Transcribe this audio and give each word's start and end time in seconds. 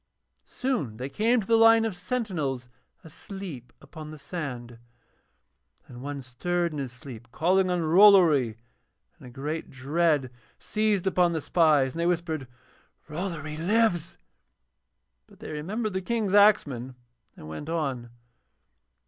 Soon 0.47 0.97
they 0.97 1.09
came 1.09 1.39
to 1.41 1.45
the 1.45 1.55
line 1.55 1.85
of 1.85 1.95
sentinels 1.95 2.69
asleep 3.03 3.71
upon 3.79 4.09
the 4.09 4.17
sand, 4.17 4.79
and 5.87 6.01
one 6.01 6.23
stirred 6.23 6.71
in 6.71 6.79
his 6.79 6.91
sleep 6.91 7.27
calling 7.31 7.69
on 7.69 7.81
Rollory, 7.81 8.57
and 9.19 9.27
a 9.27 9.29
great 9.29 9.69
dread 9.69 10.31
seized 10.57 11.05
upon 11.05 11.33
the 11.33 11.39
spies 11.41 11.91
and 11.91 11.99
they 11.99 12.07
whispered 12.07 12.47
'Rollory 13.07 13.57
lives,' 13.57 14.17
but 15.27 15.37
they 15.37 15.51
remembered 15.51 15.93
the 15.93 16.01
King's 16.01 16.33
axeman 16.33 16.95
and 17.37 17.47
went 17.47 17.69
on. 17.69 18.09